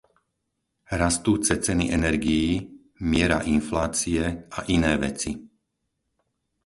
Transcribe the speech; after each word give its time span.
Rastúce 1.01 1.53
ceny 1.65 1.81
energií, 1.97 2.51
miera 3.09 3.39
inflácie 3.57 4.23
a 4.49 4.59
iné 4.75 4.93
veci. 5.03 5.31